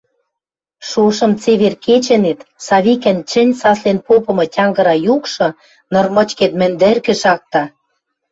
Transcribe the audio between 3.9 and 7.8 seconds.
попымы тянгыра юкшы ныр мычкет мӹндӹркӹ шакта.